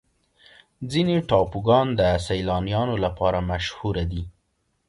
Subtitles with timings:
[0.91, 4.23] ځینې ټاپوګان د سیلانیانو لپاره مشهوره دي.